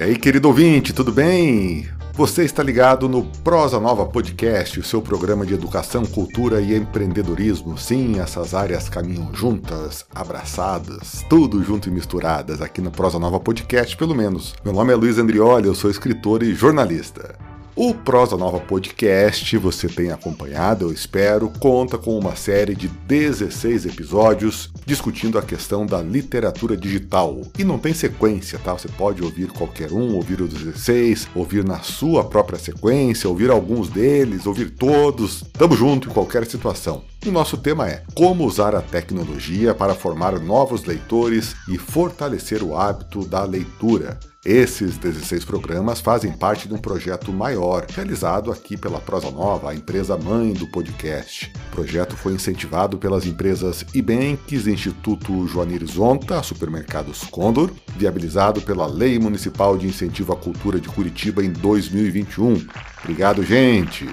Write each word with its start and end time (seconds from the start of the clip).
E 0.00 0.02
aí, 0.02 0.16
querido 0.16 0.48
ouvinte, 0.48 0.94
tudo 0.94 1.12
bem? 1.12 1.86
Você 2.14 2.42
está 2.42 2.62
ligado 2.62 3.06
no 3.06 3.22
Prosa 3.44 3.78
Nova 3.78 4.06
Podcast, 4.06 4.80
o 4.80 4.82
seu 4.82 5.02
programa 5.02 5.44
de 5.44 5.52
educação, 5.52 6.06
cultura 6.06 6.58
e 6.58 6.74
empreendedorismo. 6.74 7.76
Sim, 7.76 8.18
essas 8.18 8.54
áreas 8.54 8.88
caminham 8.88 9.28
juntas, 9.34 10.06
abraçadas, 10.14 11.22
tudo 11.28 11.62
junto 11.62 11.90
e 11.90 11.92
misturadas 11.92 12.62
aqui 12.62 12.80
no 12.80 12.90
Prosa 12.90 13.18
Nova 13.18 13.38
Podcast, 13.38 13.94
pelo 13.94 14.14
menos. 14.14 14.54
Meu 14.64 14.72
nome 14.72 14.90
é 14.90 14.96
Luiz 14.96 15.18
Andrioli, 15.18 15.66
eu 15.66 15.74
sou 15.74 15.90
escritor 15.90 16.42
e 16.42 16.54
jornalista. 16.54 17.49
O 17.76 17.94
Prosa 17.94 18.36
Nova 18.36 18.58
Podcast, 18.58 19.56
você 19.56 19.88
tem 19.88 20.10
acompanhado, 20.10 20.86
eu 20.86 20.92
espero, 20.92 21.50
conta 21.60 21.96
com 21.96 22.18
uma 22.18 22.34
série 22.34 22.74
de 22.74 22.88
16 22.88 23.86
episódios 23.86 24.70
discutindo 24.84 25.38
a 25.38 25.42
questão 25.42 25.86
da 25.86 26.02
literatura 26.02 26.76
digital. 26.76 27.40
E 27.56 27.62
não 27.62 27.78
tem 27.78 27.94
sequência, 27.94 28.58
tá? 28.58 28.72
Você 28.72 28.88
pode 28.88 29.22
ouvir 29.22 29.52
qualquer 29.52 29.92
um, 29.92 30.16
ouvir 30.16 30.40
os 30.40 30.52
16, 30.52 31.28
ouvir 31.34 31.64
na 31.64 31.78
sua 31.78 32.24
própria 32.24 32.58
sequência, 32.58 33.30
ouvir 33.30 33.50
alguns 33.50 33.88
deles, 33.88 34.46
ouvir 34.46 34.70
todos. 34.70 35.44
Tamo 35.52 35.76
junto 35.76 36.08
em 36.08 36.12
qualquer 36.12 36.44
situação. 36.46 37.04
O 37.24 37.30
nosso 37.30 37.56
tema 37.56 37.88
é 37.88 38.02
como 38.14 38.44
usar 38.44 38.74
a 38.74 38.82
tecnologia 38.82 39.74
para 39.74 39.94
formar 39.94 40.38
novos 40.40 40.84
leitores 40.84 41.54
e 41.68 41.78
fortalecer 41.78 42.62
o 42.62 42.76
hábito 42.76 43.24
da 43.24 43.44
leitura. 43.44 44.18
Esses 44.42 44.96
16 44.96 45.44
programas 45.44 46.00
fazem 46.00 46.32
parte 46.32 46.66
de 46.66 46.72
um 46.72 46.78
projeto 46.78 47.30
maior, 47.30 47.84
realizado 47.90 48.50
aqui 48.50 48.74
pela 48.74 48.98
Prosa 48.98 49.30
Nova, 49.30 49.70
a 49.70 49.74
empresa 49.74 50.16
mãe 50.16 50.54
do 50.54 50.66
podcast. 50.66 51.52
O 51.68 51.70
projeto 51.72 52.16
foi 52.16 52.32
incentivado 52.32 52.96
pelas 52.96 53.26
empresas 53.26 53.84
Ibanks, 53.92 54.66
Instituto 54.66 55.46
Joanir 55.46 55.84
Zonta, 55.84 56.42
Supermercados 56.42 57.24
Condor, 57.24 57.70
viabilizado 57.98 58.62
pela 58.62 58.86
Lei 58.86 59.18
Municipal 59.18 59.76
de 59.76 59.86
Incentivo 59.86 60.32
à 60.32 60.36
Cultura 60.36 60.80
de 60.80 60.88
Curitiba 60.88 61.44
em 61.44 61.52
2021. 61.52 62.66
Obrigado, 63.02 63.42
gente! 63.42 64.08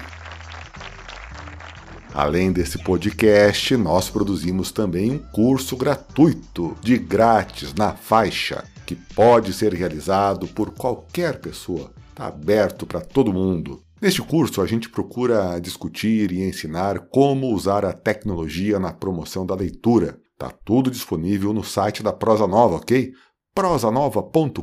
Além 2.12 2.52
desse 2.52 2.76
podcast, 2.76 3.74
nós 3.78 4.10
produzimos 4.10 4.72
também 4.72 5.12
um 5.12 5.18
curso 5.18 5.74
gratuito, 5.74 6.76
de 6.82 6.98
grátis, 6.98 7.72
na 7.72 7.94
faixa, 7.94 8.62
que 8.88 8.96
pode 8.96 9.52
ser 9.52 9.74
realizado 9.74 10.48
por 10.48 10.70
qualquer 10.70 11.40
pessoa. 11.40 11.92
Está 12.08 12.28
aberto 12.28 12.86
para 12.86 13.02
todo 13.02 13.34
mundo. 13.34 13.82
Neste 14.00 14.22
curso, 14.22 14.62
a 14.62 14.66
gente 14.66 14.88
procura 14.88 15.58
discutir 15.58 16.32
e 16.32 16.42
ensinar 16.42 17.00
como 17.10 17.52
usar 17.52 17.84
a 17.84 17.92
tecnologia 17.92 18.78
na 18.78 18.90
promoção 18.90 19.44
da 19.44 19.54
leitura. 19.54 20.18
Está 20.32 20.50
tudo 20.64 20.90
disponível 20.90 21.52
no 21.52 21.62
site 21.62 22.02
da 22.02 22.14
Prosa 22.14 22.46
Nova, 22.46 22.76
ok? 22.76 23.12
prosanova.com.br. 23.54 24.62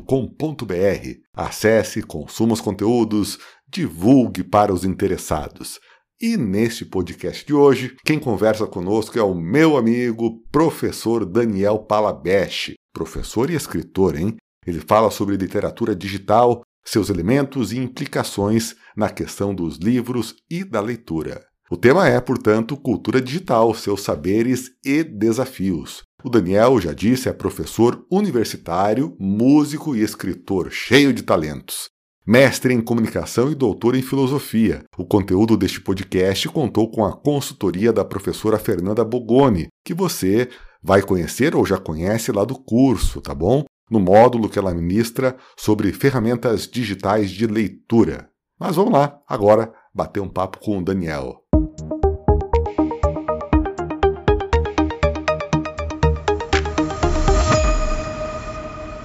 Acesse, 1.32 2.02
consuma 2.02 2.54
os 2.54 2.60
conteúdos, 2.60 3.38
divulgue 3.68 4.42
para 4.42 4.74
os 4.74 4.84
interessados. 4.84 5.78
E 6.20 6.36
neste 6.36 6.84
podcast 6.84 7.46
de 7.46 7.54
hoje, 7.54 7.94
quem 8.04 8.18
conversa 8.18 8.66
conosco 8.66 9.16
é 9.18 9.22
o 9.22 9.36
meu 9.36 9.76
amigo, 9.76 10.40
professor 10.50 11.24
Daniel 11.24 11.78
Palabeste, 11.78 12.74
professor 12.96 13.50
e 13.50 13.54
escritor, 13.54 14.16
hein? 14.16 14.36
Ele 14.66 14.80
fala 14.80 15.10
sobre 15.10 15.36
literatura 15.36 15.94
digital, 15.94 16.62
seus 16.82 17.10
elementos 17.10 17.70
e 17.70 17.78
implicações 17.78 18.74
na 18.96 19.10
questão 19.10 19.54
dos 19.54 19.76
livros 19.76 20.34
e 20.50 20.64
da 20.64 20.80
leitura. 20.80 21.44
O 21.70 21.76
tema 21.76 22.08
é, 22.08 22.18
portanto, 22.22 22.74
cultura 22.74 23.20
digital, 23.20 23.74
seus 23.74 24.00
saberes 24.00 24.70
e 24.82 25.04
desafios. 25.04 26.04
O 26.24 26.30
Daniel, 26.30 26.80
já 26.80 26.94
disse, 26.94 27.28
é 27.28 27.34
professor 27.34 28.02
universitário, 28.10 29.14
músico 29.20 29.94
e 29.94 30.00
escritor 30.00 30.70
cheio 30.70 31.12
de 31.12 31.22
talentos. 31.22 31.90
Mestre 32.26 32.72
em 32.72 32.80
comunicação 32.80 33.52
e 33.52 33.54
doutor 33.54 33.94
em 33.94 34.02
filosofia. 34.02 34.84
O 34.96 35.04
conteúdo 35.04 35.56
deste 35.56 35.80
podcast 35.80 36.48
contou 36.48 36.90
com 36.90 37.04
a 37.04 37.16
consultoria 37.16 37.92
da 37.92 38.04
professora 38.04 38.58
Fernanda 38.58 39.04
Bogoni, 39.04 39.68
que 39.84 39.94
você 39.94 40.48
vai 40.86 41.02
conhecer 41.02 41.56
ou 41.56 41.66
já 41.66 41.78
conhece 41.78 42.30
lá 42.30 42.44
do 42.44 42.54
curso, 42.54 43.20
tá 43.20 43.34
bom? 43.34 43.64
No 43.90 43.98
módulo 43.98 44.48
que 44.48 44.56
ela 44.56 44.72
ministra 44.72 45.36
sobre 45.56 45.92
ferramentas 45.92 46.68
digitais 46.68 47.32
de 47.32 47.44
leitura. 47.44 48.30
Mas 48.56 48.76
vamos 48.76 48.92
lá, 48.92 49.20
agora, 49.28 49.74
bater 49.92 50.20
um 50.20 50.28
papo 50.28 50.60
com 50.60 50.78
o 50.78 50.84
Daniel. 50.84 51.42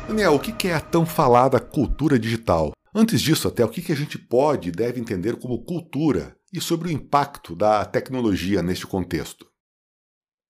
Daniel, 0.08 0.36
o 0.36 0.40
que 0.40 0.68
é 0.68 0.76
a 0.76 0.80
tão 0.80 1.04
falada 1.04 1.60
cultura 1.60 2.20
digital? 2.20 2.74
Antes 2.94 3.22
disso, 3.22 3.48
até 3.48 3.66
o 3.66 3.70
que 3.70 3.92
a 3.92 3.96
gente 3.96 4.20
pode 4.20 4.70
e 4.70 4.72
deve 4.72 5.00
entender 5.00 5.36
como 5.36 5.64
cultura 5.64 6.36
e 6.54 6.62
sobre 6.62 6.90
o 6.90 6.92
impacto 6.92 7.56
da 7.56 7.84
tecnologia 7.86 8.62
neste 8.62 8.86
contexto? 8.86 9.51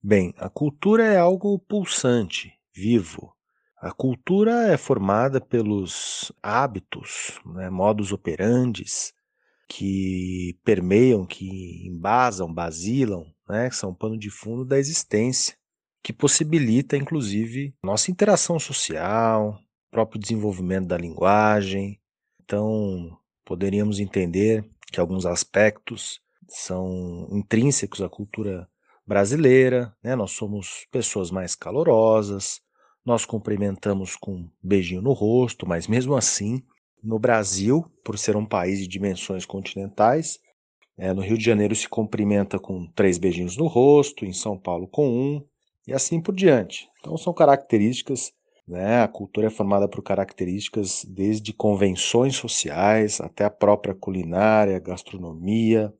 Bem, 0.03 0.33
a 0.37 0.49
cultura 0.49 1.05
é 1.05 1.17
algo 1.17 1.59
pulsante, 1.59 2.53
vivo. 2.73 3.35
A 3.77 3.91
cultura 3.91 4.67
é 4.67 4.75
formada 4.75 5.39
pelos 5.39 6.31
hábitos, 6.41 7.39
né, 7.45 7.69
modus 7.69 8.11
operandes, 8.11 9.13
que 9.69 10.57
permeiam, 10.63 11.23
que 11.23 11.87
embasam, 11.87 12.51
basilam, 12.51 13.25
né, 13.47 13.69
que 13.69 13.75
são 13.75 13.93
pano 13.93 14.17
de 14.17 14.31
fundo 14.31 14.65
da 14.65 14.79
existência, 14.79 15.55
que 16.03 16.11
possibilita, 16.11 16.97
inclusive, 16.97 17.75
nossa 17.83 18.09
interação 18.09 18.59
social, 18.59 19.59
próprio 19.91 20.19
desenvolvimento 20.19 20.87
da 20.87 20.97
linguagem. 20.97 22.01
Então, 22.43 23.15
poderíamos 23.45 23.99
entender 23.99 24.67
que 24.91 24.99
alguns 24.99 25.27
aspectos 25.27 26.19
são 26.49 27.27
intrínsecos 27.31 28.01
à 28.01 28.09
cultura 28.09 28.67
brasileira, 29.05 29.95
né? 30.03 30.15
nós 30.15 30.31
somos 30.31 30.87
pessoas 30.91 31.31
mais 31.31 31.55
calorosas, 31.55 32.61
nós 33.05 33.25
cumprimentamos 33.25 34.15
com 34.15 34.33
um 34.33 34.49
beijinho 34.61 35.01
no 35.01 35.13
rosto, 35.13 35.67
mas 35.67 35.87
mesmo 35.87 36.15
assim, 36.15 36.63
no 37.03 37.17
Brasil, 37.17 37.85
por 38.03 38.17
ser 38.17 38.35
um 38.35 38.45
país 38.45 38.79
de 38.79 38.87
dimensões 38.87 39.45
continentais, 39.45 40.39
é, 40.97 41.13
no 41.13 41.21
Rio 41.21 41.37
de 41.37 41.43
Janeiro 41.43 41.75
se 41.75 41.89
cumprimenta 41.89 42.59
com 42.59 42.85
três 42.93 43.17
beijinhos 43.17 43.57
no 43.57 43.65
rosto, 43.65 44.23
em 44.23 44.33
São 44.33 44.57
Paulo 44.57 44.87
com 44.87 45.09
um, 45.09 45.43
e 45.87 45.93
assim 45.93 46.21
por 46.21 46.35
diante. 46.35 46.87
Então 46.99 47.17
são 47.17 47.33
características, 47.33 48.31
né? 48.67 49.01
a 49.01 49.07
cultura 49.07 49.47
é 49.47 49.49
formada 49.49 49.87
por 49.87 50.03
características 50.03 51.03
desde 51.05 51.53
convenções 51.53 52.35
sociais 52.35 53.19
até 53.19 53.45
a 53.45 53.49
própria 53.49 53.95
culinária, 53.95 54.77
gastronomia, 54.79 55.91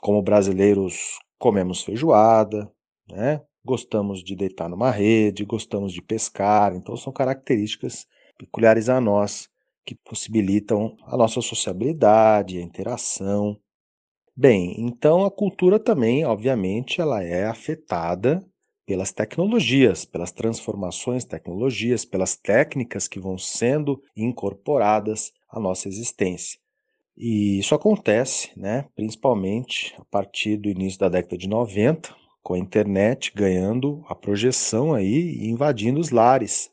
como 0.00 0.22
brasileiros 0.22 1.18
comemos 1.38 1.82
feijoada, 1.82 2.70
né? 3.08 3.40
gostamos 3.64 4.22
de 4.22 4.34
deitar 4.34 4.68
numa 4.68 4.90
rede, 4.90 5.44
gostamos 5.44 5.92
de 5.92 6.00
pescar, 6.00 6.74
então 6.74 6.96
são 6.96 7.12
características 7.12 8.06
peculiares 8.38 8.88
a 8.88 9.00
nós 9.00 9.48
que 9.84 9.94
possibilitam 9.94 10.96
a 11.04 11.16
nossa 11.16 11.40
sociabilidade, 11.40 12.58
a 12.58 12.62
interação. 12.62 13.58
Bem, 14.36 14.74
então 14.78 15.24
a 15.24 15.30
cultura 15.30 15.78
também, 15.78 16.24
obviamente, 16.24 17.00
ela 17.00 17.22
é 17.22 17.46
afetada 17.46 18.44
pelas 18.86 19.12
tecnologias, 19.12 20.06
pelas 20.06 20.32
transformações 20.32 21.24
tecnologias, 21.24 22.06
pelas 22.06 22.36
técnicas 22.36 23.06
que 23.06 23.20
vão 23.20 23.36
sendo 23.36 24.00
incorporadas 24.16 25.30
à 25.50 25.60
nossa 25.60 25.88
existência. 25.88 26.58
E 27.20 27.58
isso 27.58 27.74
acontece, 27.74 28.52
né, 28.56 28.84
principalmente 28.94 29.92
a 29.98 30.04
partir 30.04 30.56
do 30.56 30.68
início 30.68 31.00
da 31.00 31.08
década 31.08 31.36
de 31.36 31.48
90, 31.48 32.14
com 32.44 32.54
a 32.54 32.58
internet 32.58 33.32
ganhando 33.34 34.04
a 34.08 34.14
projeção 34.14 34.94
aí 34.94 35.32
e 35.32 35.50
invadindo 35.50 35.98
os 35.98 36.10
lares, 36.10 36.70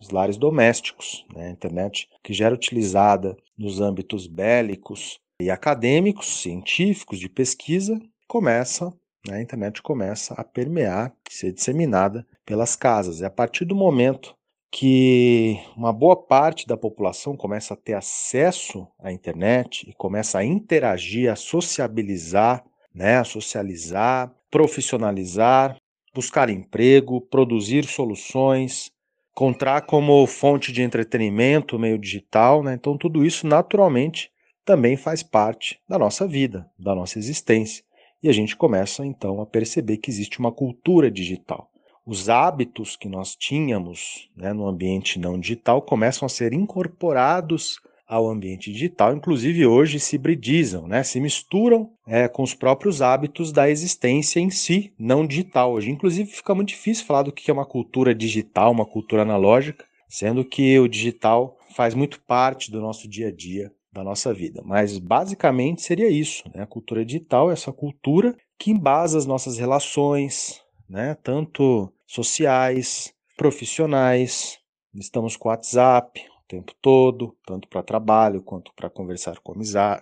os 0.00 0.08
lares 0.08 0.38
domésticos. 0.38 1.26
Né? 1.36 1.48
A 1.48 1.50
internet 1.50 2.08
que 2.24 2.32
já 2.32 2.46
era 2.46 2.54
utilizada 2.54 3.36
nos 3.56 3.82
âmbitos 3.82 4.26
bélicos 4.26 5.20
e 5.38 5.50
acadêmicos, 5.50 6.40
científicos, 6.40 7.18
de 7.18 7.28
pesquisa, 7.28 8.00
começa, 8.26 8.90
né, 9.28 9.36
a 9.36 9.42
internet 9.42 9.82
começa 9.82 10.32
a 10.34 10.42
permear, 10.42 11.14
ser 11.28 11.52
disseminada 11.52 12.26
pelas 12.46 12.74
casas. 12.74 13.20
É 13.20 13.26
a 13.26 13.30
partir 13.30 13.66
do 13.66 13.76
momento 13.76 14.34
que 14.72 15.60
uma 15.76 15.92
boa 15.92 16.16
parte 16.16 16.66
da 16.66 16.78
população 16.78 17.36
começa 17.36 17.74
a 17.74 17.76
ter 17.76 17.92
acesso 17.92 18.88
à 18.98 19.12
internet 19.12 19.86
e 19.86 19.92
começa 19.92 20.38
a 20.38 20.44
interagir, 20.44 21.30
a 21.30 21.36
sociabilizar, 21.36 22.64
né, 22.92 23.18
a 23.18 23.24
socializar, 23.24 24.34
profissionalizar, 24.50 25.76
buscar 26.14 26.48
emprego, 26.48 27.20
produzir 27.20 27.84
soluções, 27.84 28.90
encontrar 29.32 29.82
como 29.82 30.26
fonte 30.26 30.72
de 30.72 30.82
entretenimento 30.82 31.78
meio 31.78 31.98
digital, 31.98 32.62
né? 32.62 32.72
Então 32.72 32.96
tudo 32.96 33.26
isso 33.26 33.46
naturalmente 33.46 34.30
também 34.64 34.96
faz 34.96 35.22
parte 35.22 35.80
da 35.86 35.98
nossa 35.98 36.26
vida, 36.26 36.66
da 36.78 36.94
nossa 36.94 37.18
existência. 37.18 37.84
E 38.22 38.28
a 38.28 38.32
gente 38.32 38.56
começa 38.56 39.04
então 39.04 39.40
a 39.42 39.46
perceber 39.46 39.98
que 39.98 40.10
existe 40.10 40.38
uma 40.38 40.52
cultura 40.52 41.10
digital 41.10 41.71
os 42.04 42.28
hábitos 42.28 42.96
que 42.96 43.08
nós 43.08 43.34
tínhamos 43.36 44.28
né, 44.36 44.52
no 44.52 44.66
ambiente 44.66 45.18
não 45.18 45.38
digital 45.38 45.80
começam 45.82 46.26
a 46.26 46.28
ser 46.28 46.52
incorporados 46.52 47.80
ao 48.06 48.28
ambiente 48.28 48.70
digital, 48.70 49.14
inclusive 49.14 49.64
hoje 49.64 49.98
se 49.98 50.16
hibridizam, 50.16 50.86
né, 50.86 51.02
se 51.02 51.18
misturam 51.18 51.90
é, 52.06 52.28
com 52.28 52.42
os 52.42 52.52
próprios 52.52 53.00
hábitos 53.00 53.52
da 53.52 53.70
existência 53.70 54.38
em 54.38 54.50
si, 54.50 54.92
não 54.98 55.26
digital. 55.26 55.72
Hoje, 55.72 55.90
inclusive, 55.90 56.30
fica 56.30 56.54
muito 56.54 56.68
difícil 56.68 57.06
falar 57.06 57.22
do 57.22 57.32
que 57.32 57.50
é 57.50 57.54
uma 57.54 57.64
cultura 57.64 58.14
digital, 58.14 58.70
uma 58.70 58.84
cultura 58.84 59.22
analógica, 59.22 59.86
sendo 60.08 60.44
que 60.44 60.78
o 60.78 60.88
digital 60.88 61.56
faz 61.74 61.94
muito 61.94 62.20
parte 62.20 62.70
do 62.70 62.82
nosso 62.82 63.08
dia 63.08 63.28
a 63.28 63.32
dia, 63.32 63.72
da 63.90 64.04
nossa 64.04 64.34
vida. 64.34 64.62
Mas 64.62 64.98
basicamente 64.98 65.80
seria 65.80 66.10
isso, 66.10 66.44
né? 66.54 66.62
A 66.62 66.66
cultura 66.66 67.04
digital 67.04 67.48
é 67.48 67.54
essa 67.54 67.72
cultura 67.72 68.36
que 68.58 68.70
embasa 68.70 69.16
as 69.16 69.26
nossas 69.26 69.58
relações, 69.58 70.61
né? 70.92 71.16
Tanto 71.22 71.90
sociais, 72.06 73.14
profissionais. 73.34 74.58
Estamos 74.94 75.38
com 75.38 75.48
o 75.48 75.50
WhatsApp 75.50 76.20
o 76.20 76.46
tempo 76.46 76.74
todo, 76.82 77.34
tanto 77.46 77.66
para 77.66 77.82
trabalho 77.82 78.42
quanto 78.42 78.74
para 78.74 78.90
conversar 78.90 79.38
com, 79.38 79.54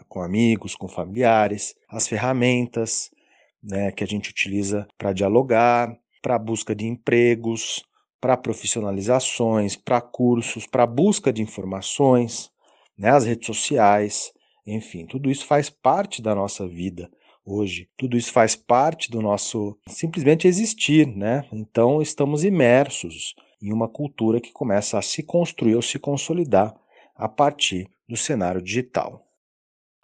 com 0.08 0.20
amigos, 0.20 0.74
com 0.74 0.88
familiares. 0.88 1.76
As 1.88 2.08
ferramentas 2.08 3.08
né, 3.62 3.92
que 3.92 4.02
a 4.02 4.06
gente 4.06 4.30
utiliza 4.30 4.88
para 4.98 5.12
dialogar, 5.12 5.96
para 6.20 6.36
busca 6.40 6.74
de 6.74 6.88
empregos, 6.88 7.84
para 8.20 8.36
profissionalizações, 8.36 9.76
para 9.76 10.00
cursos, 10.00 10.66
para 10.66 10.86
busca 10.86 11.32
de 11.32 11.40
informações, 11.40 12.50
né, 12.98 13.10
as 13.10 13.24
redes 13.24 13.46
sociais, 13.46 14.32
enfim, 14.66 15.06
tudo 15.06 15.30
isso 15.30 15.46
faz 15.46 15.70
parte 15.70 16.20
da 16.20 16.34
nossa 16.34 16.66
vida 16.66 17.08
hoje. 17.50 17.88
Tudo 17.96 18.16
isso 18.16 18.32
faz 18.32 18.54
parte 18.54 19.10
do 19.10 19.20
nosso 19.20 19.76
simplesmente 19.88 20.46
existir, 20.46 21.06
né? 21.06 21.44
Então 21.52 22.00
estamos 22.00 22.44
imersos 22.44 23.34
em 23.62 23.72
uma 23.72 23.88
cultura 23.88 24.40
que 24.40 24.52
começa 24.52 24.98
a 24.98 25.02
se 25.02 25.22
construir 25.22 25.74
ou 25.74 25.82
se 25.82 25.98
consolidar 25.98 26.74
a 27.14 27.28
partir 27.28 27.88
do 28.08 28.16
cenário 28.16 28.62
digital. 28.62 29.26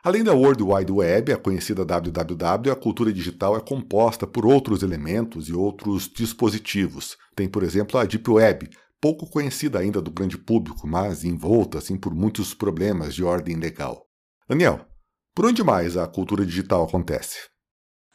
Além 0.04 0.22
da 0.22 0.32
World 0.32 0.62
Wide 0.62 0.92
Web, 0.92 1.32
a 1.32 1.36
conhecida 1.36 1.84
WWW, 1.84 2.70
a 2.70 2.76
cultura 2.76 3.12
digital 3.12 3.56
é 3.56 3.60
composta 3.60 4.24
por 4.24 4.46
outros 4.46 4.84
elementos 4.84 5.48
e 5.48 5.52
outros 5.52 6.08
dispositivos. 6.08 7.16
Tem, 7.34 7.48
por 7.48 7.64
exemplo, 7.64 7.98
a 7.98 8.04
Deep 8.04 8.30
Web, 8.30 8.70
pouco 9.00 9.28
conhecida 9.28 9.80
ainda 9.80 10.00
do 10.00 10.12
grande 10.12 10.38
público, 10.38 10.86
mas 10.86 11.24
envolta 11.24 11.78
assim 11.78 11.96
por 11.96 12.14
muitos 12.14 12.54
problemas 12.54 13.16
de 13.16 13.24
ordem 13.24 13.56
legal. 13.56 14.06
Daniel, 14.48 14.86
por 15.36 15.44
onde 15.44 15.62
mais 15.62 15.98
a 15.98 16.08
cultura 16.08 16.46
digital 16.46 16.84
acontece? 16.84 17.50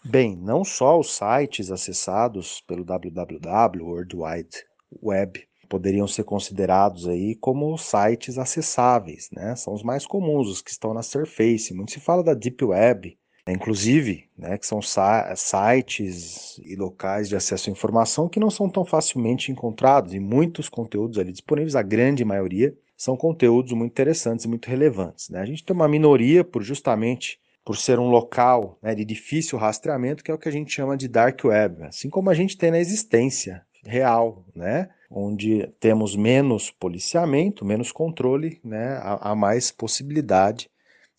Bem, 0.03 0.35
não 0.35 0.65
só 0.65 1.00
os 1.00 1.15
sites 1.15 1.69
acessados 1.69 2.62
pelo 2.62 2.83
WWW, 2.83 3.85
World 3.85 4.15
Wide 4.15 4.57
Web, 5.03 5.47
poderiam 5.69 6.07
ser 6.07 6.23
considerados 6.23 7.07
aí 7.07 7.35
como 7.35 7.77
sites 7.77 8.39
acessáveis, 8.39 9.29
né? 9.31 9.56
São 9.56 9.71
os 9.71 9.83
mais 9.83 10.07
comuns, 10.07 10.50
os 10.50 10.63
que 10.63 10.71
estão 10.71 10.95
na 10.95 11.03
Surface. 11.03 11.75
Muito 11.75 11.91
se 11.91 12.00
fala 12.00 12.23
da 12.23 12.33
Deep 12.33 12.65
Web, 12.65 13.15
né? 13.47 13.53
inclusive, 13.53 14.27
né, 14.35 14.57
que 14.57 14.65
são 14.65 14.79
sites 14.81 16.57
e 16.65 16.75
locais 16.75 17.29
de 17.29 17.35
acesso 17.35 17.69
à 17.69 17.71
informação 17.71 18.27
que 18.27 18.39
não 18.39 18.50
são 18.50 18.68
tão 18.68 18.83
facilmente 18.83 19.51
encontrados 19.51 20.15
e 20.15 20.19
muitos 20.19 20.68
conteúdos 20.69 21.19
ali 21.19 21.31
disponíveis, 21.31 21.75
a 21.75 21.83
grande 21.83 22.25
maioria, 22.25 22.75
são 23.01 23.18
conteúdos 23.18 23.74
muito 23.74 23.94
interessantes 23.94 24.45
e 24.45 24.48
muito 24.48 24.68
relevantes. 24.68 25.27
Né? 25.27 25.39
A 25.39 25.45
gente 25.45 25.65
tem 25.65 25.75
uma 25.75 25.88
minoria 25.88 26.44
por 26.44 26.62
justamente 26.62 27.39
por 27.65 27.75
ser 27.75 27.98
um 27.98 28.09
local 28.12 28.77
né, 28.80 28.94
de 28.94 29.03
difícil 29.03 29.57
rastreamento, 29.57 30.24
que 30.24 30.30
é 30.30 30.33
o 30.36 30.38
que 30.38 30.48
a 30.48 30.51
gente 30.51 30.71
chama 30.71 30.95
de 30.95 31.07
dark 31.07 31.44
web, 31.44 31.83
assim 31.86 32.12
como 32.12 32.30
a 32.30 32.36
gente 32.36 32.56
tem 32.56 32.69
na 32.69 32.77
existência 32.77 33.65
real, 33.83 34.45
né? 34.56 34.88
onde 35.09 35.65
temos 35.80 36.15
menos 36.15 36.69
policiamento, 36.69 37.65
menos 37.65 37.92
controle, 37.92 38.62
né, 38.63 39.00
há, 39.01 39.31
há 39.31 39.36
mais 39.36 39.71
possibilidade 39.71 40.69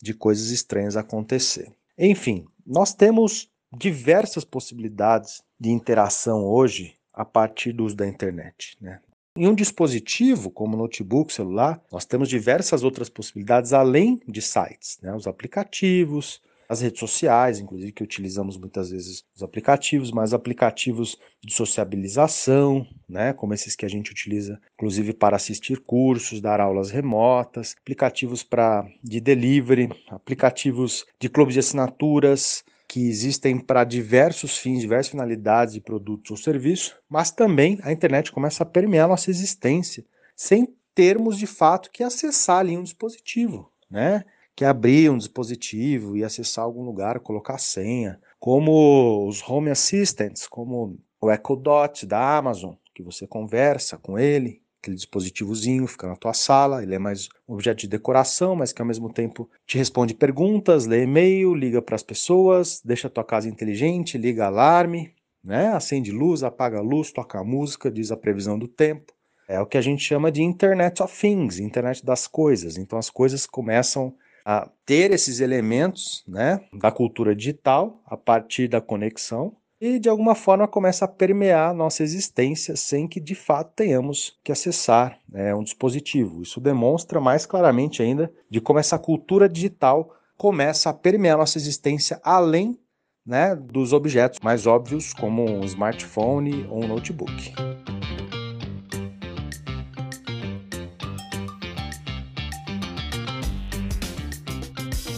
de 0.01 0.13
coisas 0.13 0.51
estranhas 0.51 0.95
acontecer. 0.95 1.69
Enfim, 1.97 2.45
nós 2.65 2.93
temos 2.93 3.49
diversas 3.77 4.45
possibilidades 4.45 5.43
de 5.59 5.69
interação 5.69 6.45
hoje 6.45 6.95
a 7.11 7.25
partir 7.25 7.73
do 7.73 7.83
uso 7.83 7.95
da 7.97 8.07
internet. 8.07 8.77
Né? 8.79 9.01
Em 9.35 9.47
um 9.47 9.55
dispositivo, 9.55 10.51
como 10.51 10.77
notebook, 10.77 11.33
celular, 11.33 11.81
nós 11.91 12.05
temos 12.05 12.29
diversas 12.29 12.83
outras 12.83 13.09
possibilidades 13.09 13.73
além 13.73 14.21
de 14.27 14.39
sites, 14.43 14.99
né? 15.01 15.11
os 15.15 15.25
aplicativos, 15.25 16.39
as 16.69 16.81
redes 16.81 16.99
sociais, 16.99 17.59
inclusive 17.59 17.91
que 17.91 18.03
utilizamos 18.03 18.57
muitas 18.57 18.91
vezes 18.91 19.25
os 19.35 19.41
aplicativos, 19.41 20.11
mas 20.11 20.35
aplicativos 20.35 21.17
de 21.43 21.51
sociabilização, 21.51 22.87
né, 23.09 23.33
como 23.33 23.55
esses 23.55 23.75
que 23.75 23.85
a 23.85 23.89
gente 23.89 24.11
utiliza, 24.11 24.61
inclusive 24.75 25.13
para 25.13 25.35
assistir 25.35 25.79
cursos, 25.79 26.39
dar 26.39 26.61
aulas 26.61 26.91
remotas, 26.91 27.75
aplicativos 27.81 28.43
para 28.43 28.87
de 29.03 29.19
delivery, 29.19 29.89
aplicativos 30.09 31.05
de 31.19 31.27
clubes 31.27 31.55
de 31.55 31.59
assinaturas 31.59 32.63
que 32.93 33.09
existem 33.09 33.57
para 33.57 33.83
diversos 33.83 34.55
fins, 34.55 34.81
diversas 34.81 35.09
finalidades 35.09 35.73
de 35.73 35.81
produtos 35.81 36.29
ou 36.29 36.37
serviços, 36.37 36.95
mas 37.09 37.31
também 37.31 37.79
a 37.81 37.91
internet 37.91 38.31
começa 38.31 38.61
a 38.61 38.67
permear 38.67 39.07
nossa 39.07 39.31
existência, 39.31 40.05
sem 40.35 40.67
termos 40.93 41.35
de 41.35 41.47
fato 41.47 41.89
que 41.89 42.03
acessar 42.03 42.59
ali 42.59 42.77
um 42.77 42.83
dispositivo, 42.83 43.71
né? 43.89 44.23
que 44.55 44.63
abrir 44.63 45.09
um 45.09 45.17
dispositivo 45.17 46.15
e 46.15 46.23
acessar 46.23 46.65
algum 46.65 46.83
lugar, 46.83 47.19
colocar 47.19 47.57
senha, 47.57 48.21
como 48.39 49.27
os 49.27 49.41
Home 49.41 49.71
Assistants, 49.71 50.45
como 50.45 50.95
o 51.19 51.31
Echo 51.31 51.55
Dot 51.55 52.05
da 52.05 52.37
Amazon, 52.37 52.75
que 52.93 53.01
você 53.01 53.25
conversa 53.25 53.97
com 53.97 54.19
ele, 54.19 54.61
aquele 54.83 54.97
dispositivozinho 54.97 55.87
fica 55.87 56.07
na 56.07 56.15
tua 56.17 56.33
sala, 56.33 56.83
ele 56.83 56.93
é 56.93 56.99
mais 56.99 57.29
um 57.47 57.53
objeto 57.53 57.79
de 57.79 57.87
decoração, 57.87 58.53
mas 58.53 58.73
que 58.73 58.81
ao 58.81 58.87
mesmo 58.87 59.11
tempo 59.11 59.49
te 59.65 59.77
responde 59.77 60.13
perguntas, 60.13 60.85
lê 60.85 61.03
e-mail, 61.03 61.55
liga 61.55 61.81
para 61.81 61.95
as 61.95 62.03
pessoas, 62.03 62.81
deixa 62.83 63.07
a 63.07 63.09
tua 63.09 63.23
casa 63.23 63.47
inteligente, 63.47 64.17
liga 64.17 64.45
alarme, 64.45 65.13
né? 65.41 65.69
acende 65.69 66.11
luz, 66.11 66.43
apaga 66.43 66.79
a 66.79 66.81
luz, 66.81 67.13
toca 67.13 67.39
a 67.39 67.43
música, 67.45 67.89
diz 67.89 68.11
a 68.11 68.17
previsão 68.17 68.59
do 68.59 68.67
tempo. 68.67 69.13
É 69.47 69.59
o 69.59 69.65
que 69.65 69.77
a 69.77 69.81
gente 69.81 70.03
chama 70.03 70.29
de 70.29 70.41
Internet 70.41 71.01
of 71.01 71.17
Things, 71.17 71.59
Internet 71.59 72.05
das 72.05 72.27
coisas. 72.27 72.77
Então 72.77 72.99
as 72.99 73.09
coisas 73.09 73.45
começam 73.45 74.13
a 74.45 74.69
ter 74.85 75.11
esses 75.11 75.39
elementos 75.39 76.25
né, 76.27 76.59
da 76.73 76.91
cultura 76.91 77.33
digital 77.33 78.01
a 78.05 78.17
partir 78.17 78.67
da 78.67 78.81
conexão 78.81 79.55
e 79.85 79.99
de 79.99 80.07
alguma 80.07 80.33
forma 80.33 80.65
começa 80.65 81.03
a 81.03 81.09
permear 81.09 81.73
nossa 81.73 82.03
existência 82.03 82.73
sem 82.73 83.05
que 83.05 83.19
de 83.19 83.35
fato 83.35 83.73
tenhamos 83.75 84.39
que 84.41 84.49
acessar 84.49 85.19
né, 85.27 85.53
um 85.53 85.61
dispositivo. 85.61 86.41
Isso 86.41 86.61
demonstra 86.61 87.19
mais 87.19 87.45
claramente 87.45 88.01
ainda 88.01 88.31
de 88.49 88.61
como 88.61 88.79
essa 88.79 88.97
cultura 88.97 89.49
digital 89.49 90.15
começa 90.37 90.89
a 90.89 90.93
permear 90.93 91.37
nossa 91.37 91.57
existência 91.57 92.17
além 92.23 92.79
né, 93.25 93.57
dos 93.57 93.91
objetos 93.91 94.39
mais 94.41 94.65
óbvios 94.65 95.13
como 95.13 95.43
um 95.43 95.65
smartphone 95.65 96.65
ou 96.69 96.85
um 96.85 96.87
notebook. 96.87 97.53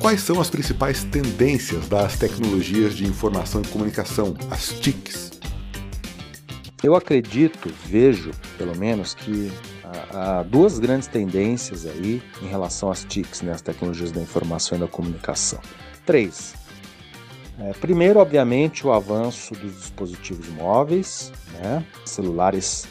Quais 0.06 0.22
são 0.22 0.40
as 0.40 0.52
principais 0.52 1.04
tendências 1.04 1.90
das 1.90 2.16
tecnologias 2.16 2.94
de 2.94 3.08
informação 3.08 3.64
e 3.64 3.68
comunicação, 3.70 4.36
as 4.52 4.70
TICs? 4.80 5.32
Eu 6.84 6.94
acredito, 6.94 7.74
vejo 7.88 8.30
pelo 8.56 8.78
menos, 8.78 9.16
que 9.16 9.52
há 10.14 10.44
duas 10.44 10.78
grandes 10.78 11.08
tendências 11.08 11.88
aí 11.88 12.22
em 12.40 12.46
relação 12.46 12.92
às 12.92 13.04
TICs, 13.04 13.42
né, 13.42 13.54
as 13.54 13.64
tecnologias 13.64 14.12
da 14.12 14.22
informação 14.22 14.78
e 14.78 14.82
da 14.82 14.88
comunicação. 14.88 15.60
Três. 16.06 16.54
É, 17.58 17.72
primeiro, 17.74 18.20
obviamente, 18.20 18.86
o 18.86 18.94
avanço 18.94 19.56
dos 19.56 19.76
dispositivos 19.76 20.48
móveis, 20.50 21.34
né, 21.54 21.84
celulares 22.06 22.86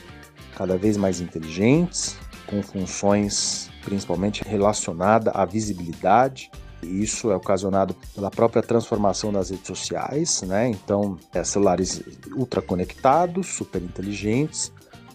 cada 0.57 0.77
vez 0.77 0.97
mais 0.97 1.21
inteligentes, 1.21 2.17
com 2.49 2.61
funções 2.61 3.71
principalmente 3.85 4.43
relacionadas 4.45 5.33
à 5.33 5.45
visibilidade, 5.45 6.51
isso 6.85 7.31
é 7.31 7.37
ocasionado 7.37 7.95
pela 8.15 8.31
própria 8.31 8.63
transformação 8.63 9.33
das 9.33 9.51
redes 9.51 9.67
sociais, 9.67 10.43
né? 10.43 10.69
Então, 10.69 11.19
é, 11.33 11.43
celulares 11.43 12.03
ultra 12.35 12.63
conectados, 12.63 13.47
super 13.49 13.83
inteligentes, 13.83 14.73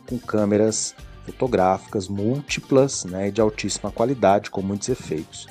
com 0.07 0.17
câmeras 0.17 0.95
fotográficas 1.25 2.07
múltiplas, 2.07 3.05
né, 3.05 3.27
e 3.27 3.31
de 3.31 3.39
altíssima 3.39 3.91
qualidade, 3.91 4.49
com 4.49 4.61
muitos 4.61 4.89
efeitos. 4.89 5.47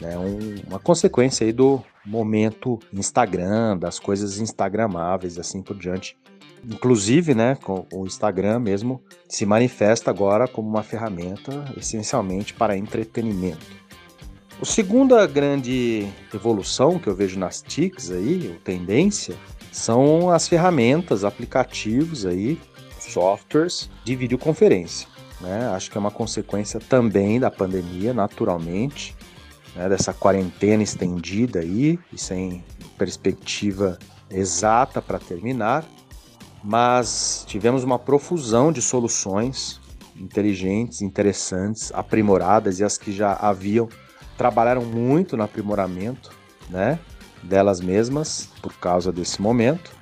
Né? 0.00 0.18
Um, 0.18 0.68
uma 0.68 0.78
consequência 0.78 1.46
aí 1.46 1.52
do 1.52 1.82
momento 2.04 2.78
Instagram, 2.92 3.78
das 3.78 3.98
coisas 3.98 4.38
instagramáveis, 4.38 5.38
assim 5.38 5.62
por 5.62 5.76
diante. 5.78 6.16
Inclusive, 6.64 7.34
né, 7.34 7.56
o 7.92 8.06
Instagram 8.06 8.60
mesmo 8.60 9.02
se 9.28 9.44
manifesta 9.44 10.10
agora 10.10 10.46
como 10.46 10.68
uma 10.68 10.82
ferramenta 10.82 11.64
essencialmente 11.76 12.54
para 12.54 12.76
entretenimento. 12.76 13.81
A 14.60 14.64
segunda 14.64 15.26
grande 15.26 16.08
evolução 16.32 16.98
que 16.98 17.08
eu 17.08 17.14
vejo 17.14 17.38
nas 17.38 17.62
TICs 17.62 18.10
aí, 18.10 18.48
ou 18.48 18.60
tendência, 18.60 19.34
são 19.72 20.30
as 20.30 20.46
ferramentas, 20.46 21.24
aplicativos 21.24 22.26
aí 22.26 22.60
softwares 23.00 23.90
de 24.04 24.14
videoconferência. 24.14 25.08
Né? 25.40 25.66
Acho 25.74 25.90
que 25.90 25.98
é 25.98 26.00
uma 26.00 26.10
consequência 26.10 26.78
também 26.78 27.40
da 27.40 27.50
pandemia, 27.50 28.14
naturalmente, 28.14 29.16
né? 29.74 29.88
dessa 29.88 30.12
quarentena 30.12 30.82
estendida 30.82 31.58
aí 31.58 31.98
e 32.12 32.18
sem 32.18 32.64
perspectiva 32.96 33.98
exata 34.30 35.02
para 35.02 35.18
terminar, 35.18 35.84
mas 36.62 37.44
tivemos 37.46 37.82
uma 37.82 37.98
profusão 37.98 38.70
de 38.70 38.80
soluções 38.80 39.80
inteligentes, 40.16 41.02
interessantes, 41.02 41.90
aprimoradas 41.92 42.78
e 42.78 42.84
as 42.84 42.96
que 42.96 43.10
já 43.10 43.32
haviam 43.32 43.88
trabalharam 44.42 44.84
muito 44.84 45.36
no 45.36 45.44
aprimoramento, 45.44 46.32
né, 46.68 46.98
delas 47.44 47.80
mesmas 47.80 48.48
por 48.60 48.72
causa 48.74 49.12
desse 49.12 49.40
momento, 49.40 49.92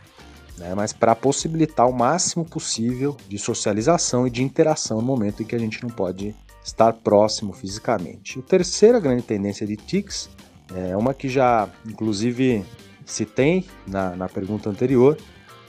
né, 0.56 0.74
mas 0.74 0.94
para 0.94 1.14
possibilitar 1.14 1.86
o 1.86 1.92
máximo 1.92 2.42
possível 2.42 3.14
de 3.28 3.38
socialização 3.38 4.26
e 4.26 4.30
de 4.30 4.42
interação 4.42 4.96
no 4.96 5.06
momento 5.06 5.42
em 5.42 5.46
que 5.46 5.54
a 5.54 5.58
gente 5.58 5.82
não 5.82 5.90
pode 5.90 6.34
estar 6.64 6.90
próximo 6.94 7.52
fisicamente. 7.52 8.38
A 8.38 8.42
terceira 8.42 8.98
grande 8.98 9.24
tendência 9.24 9.66
de 9.66 9.76
TICs 9.76 10.30
é 10.74 10.96
uma 10.96 11.12
que 11.12 11.28
já, 11.28 11.68
inclusive, 11.84 12.64
citei 13.04 13.68
na, 13.86 14.16
na 14.16 14.26
pergunta 14.26 14.70
anterior, 14.70 15.18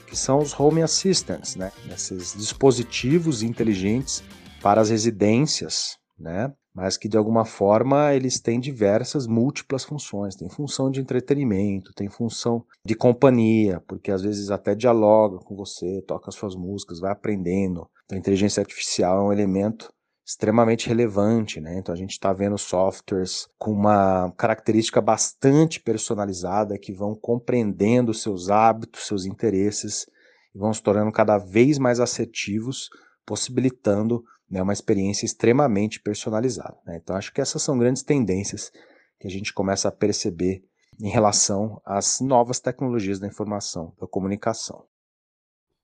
que 0.06 0.16
são 0.16 0.38
os 0.38 0.58
home 0.58 0.80
assistants, 0.80 1.56
né? 1.56 1.70
Esses 1.92 2.34
dispositivos 2.34 3.42
inteligentes 3.42 4.22
para 4.62 4.80
as 4.80 4.88
residências, 4.88 5.98
né? 6.18 6.50
Mas 6.74 6.96
que 6.96 7.08
de 7.08 7.16
alguma 7.16 7.44
forma 7.44 8.14
eles 8.14 8.40
têm 8.40 8.58
diversas 8.58 9.26
múltiplas 9.26 9.84
funções. 9.84 10.34
Tem 10.34 10.48
função 10.48 10.90
de 10.90 11.00
entretenimento, 11.00 11.92
tem 11.94 12.08
função 12.08 12.64
de 12.84 12.94
companhia, 12.94 13.82
porque 13.86 14.10
às 14.10 14.22
vezes 14.22 14.50
até 14.50 14.74
dialoga 14.74 15.38
com 15.38 15.54
você, 15.54 16.02
toca 16.06 16.30
suas 16.30 16.54
músicas, 16.54 17.00
vai 17.00 17.12
aprendendo. 17.12 17.88
Então, 18.04 18.16
a 18.16 18.18
inteligência 18.18 18.60
artificial 18.60 19.18
é 19.18 19.28
um 19.28 19.32
elemento 19.32 19.92
extremamente 20.24 20.88
relevante, 20.88 21.60
né? 21.60 21.78
Então 21.78 21.92
a 21.92 21.98
gente 21.98 22.12
está 22.12 22.32
vendo 22.32 22.56
softwares 22.56 23.48
com 23.58 23.72
uma 23.72 24.32
característica 24.36 25.00
bastante 25.00 25.80
personalizada 25.80 26.78
que 26.78 26.92
vão 26.92 27.14
compreendendo 27.14 28.14
seus 28.14 28.48
hábitos, 28.48 29.06
seus 29.06 29.26
interesses 29.26 30.06
e 30.54 30.58
vão 30.58 30.72
se 30.72 30.82
tornando 30.82 31.12
cada 31.12 31.38
vez 31.38 31.78
mais 31.78 31.98
assertivos, 31.98 32.88
possibilitando 33.26 34.22
né, 34.52 34.60
uma 34.60 34.74
experiência 34.74 35.24
extremamente 35.24 35.98
personalizada. 35.98 36.76
Né? 36.86 37.00
Então 37.02 37.16
acho 37.16 37.32
que 37.32 37.40
essas 37.40 37.62
são 37.62 37.78
grandes 37.78 38.02
tendências 38.02 38.70
que 39.18 39.26
a 39.26 39.30
gente 39.30 39.52
começa 39.54 39.88
a 39.88 39.92
perceber 39.92 40.62
em 41.00 41.08
relação 41.08 41.80
às 41.86 42.20
novas 42.20 42.60
tecnologias 42.60 43.18
da 43.18 43.26
informação, 43.26 43.94
da 43.98 44.06
comunicação. 44.06 44.84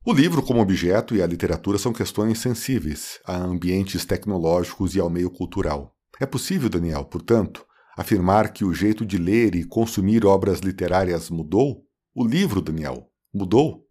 O 0.04 0.12
livro 0.12 0.42
como 0.42 0.60
objeto 0.60 1.16
e 1.16 1.22
a 1.22 1.26
literatura 1.26 1.78
são 1.78 1.94
questões 1.94 2.40
sensíveis 2.40 3.18
a 3.24 3.36
ambientes 3.36 4.04
tecnológicos 4.04 4.94
e 4.94 5.00
ao 5.00 5.08
meio 5.08 5.30
cultural. 5.30 5.94
É 6.20 6.26
possível, 6.26 6.68
Daniel, 6.68 7.04
portanto, 7.06 7.66
afirmar 7.96 8.52
que 8.52 8.64
o 8.64 8.74
jeito 8.74 9.04
de 9.04 9.16
ler 9.16 9.54
e 9.54 9.64
consumir 9.64 10.26
obras 10.26 10.60
literárias 10.60 11.30
mudou? 11.30 11.84
O 12.14 12.24
livro, 12.24 12.60
Daniel, 12.60 13.10
mudou? 13.32 13.87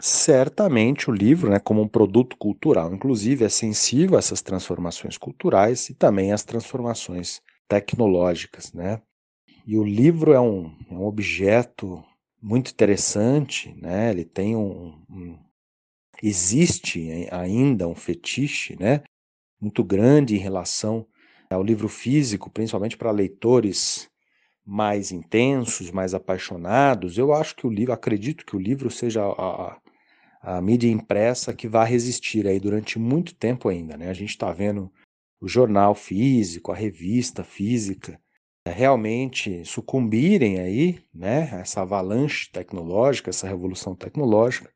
Certamente 0.00 1.08
o 1.08 1.12
livro, 1.12 1.50
né, 1.50 1.58
como 1.58 1.80
um 1.80 1.88
produto 1.88 2.36
cultural, 2.36 2.92
inclusive, 2.92 3.44
é 3.44 3.48
sensível 3.48 4.16
a 4.16 4.18
essas 4.18 4.42
transformações 4.42 5.16
culturais 5.16 5.88
e 5.88 5.94
também 5.94 6.32
às 6.32 6.44
transformações 6.44 7.40
tecnológicas. 7.68 8.72
Né? 8.72 9.00
E 9.66 9.78
o 9.78 9.84
livro 9.84 10.32
é 10.32 10.40
um, 10.40 10.74
é 10.90 10.94
um 10.94 11.06
objeto 11.06 12.04
muito 12.42 12.70
interessante, 12.70 13.74
né? 13.80 14.10
Ele 14.10 14.24
tem 14.24 14.54
um, 14.54 15.02
um 15.08 15.38
existe 16.22 17.28
ainda 17.30 17.88
um 17.88 17.94
fetiche, 17.94 18.76
né? 18.78 19.02
Muito 19.58 19.82
grande 19.82 20.34
em 20.34 20.38
relação 20.38 21.06
ao 21.48 21.62
livro 21.62 21.88
físico, 21.88 22.50
principalmente 22.50 22.96
para 22.96 23.10
leitores 23.10 24.10
mais 24.66 25.12
intensos, 25.12 25.90
mais 25.90 26.14
apaixonados. 26.14 27.16
Eu 27.16 27.32
acho 27.32 27.56
que 27.56 27.66
o 27.66 27.70
livro, 27.70 27.92
acredito 27.92 28.44
que 28.44 28.56
o 28.56 28.60
livro 28.60 28.90
seja 28.90 29.22
a, 29.22 29.70
a 29.70 29.80
mídia 30.62 30.90
impressa 30.90 31.54
que 31.54 31.68
vai 31.68 31.88
resistir 31.88 32.46
aí 32.46 32.60
durante 32.60 32.98
muito 32.98 33.34
tempo 33.34 33.68
ainda, 33.68 33.96
né? 33.96 34.10
A 34.10 34.14
gente 34.14 34.30
está 34.30 34.52
vendo 34.52 34.90
o 35.40 35.48
jornal 35.48 35.94
físico, 35.94 36.72
a 36.72 36.74
revista 36.74 37.44
física, 37.44 38.18
realmente 38.66 39.64
sucumbirem 39.64 40.58
aí, 40.58 40.98
né, 41.12 41.50
essa 41.60 41.82
avalanche 41.82 42.50
tecnológica, 42.50 43.30
essa 43.30 43.46
revolução 43.46 43.94
tecnológica, 43.94 44.70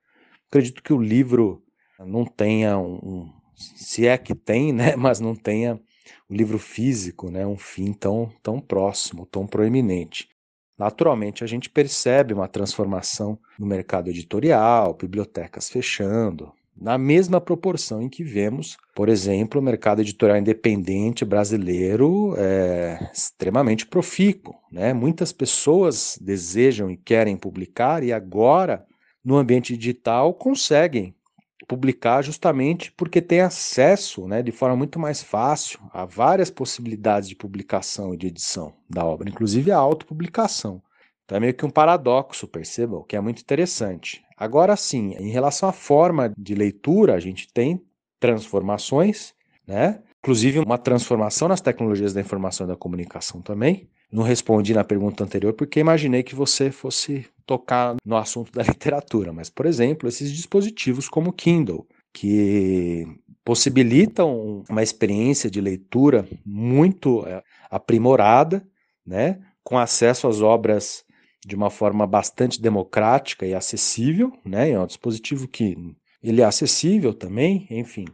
acredito 0.48 0.82
que 0.82 0.92
o 0.92 1.00
livro 1.00 1.64
não 1.98 2.24
tenha 2.26 2.78
um, 2.78 2.96
um, 2.96 3.32
se 3.54 4.06
é 4.06 4.18
que 4.18 4.34
tem, 4.34 4.72
né, 4.72 4.94
mas 4.96 5.20
não 5.20 5.34
tenha 5.34 5.80
o 6.28 6.34
livro 6.34 6.58
físico, 6.58 7.30
né, 7.30 7.46
um 7.46 7.56
fim 7.56 7.92
tão 7.92 8.30
tão 8.42 8.60
próximo, 8.60 9.24
tão 9.26 9.46
proeminente. 9.46 10.28
Naturalmente, 10.78 11.42
a 11.42 11.46
gente 11.46 11.68
percebe 11.68 12.32
uma 12.32 12.46
transformação 12.46 13.38
no 13.58 13.66
mercado 13.66 14.08
editorial, 14.08 14.94
bibliotecas 14.94 15.68
fechando, 15.68 16.52
na 16.80 16.96
mesma 16.96 17.40
proporção 17.40 18.00
em 18.00 18.08
que 18.08 18.22
vemos, 18.22 18.76
por 18.94 19.08
exemplo, 19.08 19.60
o 19.60 19.64
mercado 19.64 20.00
editorial 20.00 20.38
independente 20.38 21.24
brasileiro 21.24 22.34
é 22.38 23.10
extremamente 23.12 23.84
profícuo. 23.84 24.54
Né? 24.70 24.92
Muitas 24.92 25.32
pessoas 25.32 26.16
desejam 26.20 26.88
e 26.88 26.96
querem 26.96 27.36
publicar, 27.36 28.04
e 28.04 28.12
agora, 28.12 28.86
no 29.24 29.36
ambiente 29.36 29.76
digital, 29.76 30.32
conseguem 30.34 31.14
publicar 31.68 32.22
justamente 32.22 32.90
porque 32.92 33.20
tem 33.20 33.42
acesso 33.42 34.26
né, 34.26 34.42
de 34.42 34.50
forma 34.50 34.74
muito 34.74 34.98
mais 34.98 35.22
fácil 35.22 35.78
a 35.92 36.06
várias 36.06 36.50
possibilidades 36.50 37.28
de 37.28 37.36
publicação 37.36 38.14
e 38.14 38.16
de 38.16 38.26
edição 38.26 38.74
da 38.88 39.04
obra, 39.04 39.28
inclusive 39.28 39.70
a 39.70 39.76
autopublicação. 39.76 40.82
Então 41.24 41.36
é 41.36 41.40
meio 41.40 41.54
que 41.54 41.66
um 41.66 41.70
paradoxo, 41.70 42.48
percebam, 42.48 43.04
que 43.04 43.14
é 43.14 43.20
muito 43.20 43.42
interessante. 43.42 44.24
Agora 44.34 44.74
sim, 44.76 45.14
em 45.18 45.30
relação 45.30 45.68
à 45.68 45.72
forma 45.72 46.32
de 46.38 46.54
leitura, 46.54 47.14
a 47.14 47.20
gente 47.20 47.52
tem 47.52 47.84
transformações, 48.18 49.34
né? 49.66 50.02
Inclusive 50.24 50.58
uma 50.58 50.78
transformação 50.78 51.46
nas 51.46 51.60
tecnologias 51.60 52.14
da 52.14 52.20
informação 52.20 52.66
e 52.66 52.68
da 52.68 52.76
comunicação 52.76 53.42
também. 53.42 53.88
Não 54.10 54.22
respondi 54.22 54.72
na 54.72 54.84
pergunta 54.84 55.22
anterior 55.22 55.52
porque 55.52 55.80
imaginei 55.80 56.22
que 56.22 56.34
você 56.34 56.70
fosse 56.70 57.26
tocar 57.44 57.96
no 58.04 58.16
assunto 58.16 58.50
da 58.52 58.62
literatura, 58.64 59.32
mas 59.32 59.50
por 59.50 59.66
exemplo, 59.66 60.08
esses 60.08 60.32
dispositivos 60.32 61.08
como 61.08 61.30
o 61.30 61.32
Kindle, 61.32 61.86
que 62.12 63.06
possibilitam 63.44 64.62
uma 64.68 64.82
experiência 64.82 65.50
de 65.50 65.60
leitura 65.60 66.26
muito 66.44 67.26
é, 67.26 67.42
aprimorada, 67.70 68.66
né, 69.06 69.40
com 69.62 69.78
acesso 69.78 70.26
às 70.26 70.40
obras 70.40 71.04
de 71.46 71.54
uma 71.54 71.70
forma 71.70 72.06
bastante 72.06 72.60
democrática 72.60 73.46
e 73.46 73.54
acessível, 73.54 74.32
né? 74.44 74.70
É 74.70 74.80
um 74.80 74.86
dispositivo 74.86 75.48
que 75.48 75.76
ele 76.22 76.42
é 76.42 76.44
acessível 76.44 77.14
também, 77.14 77.66
enfim. 77.70 78.04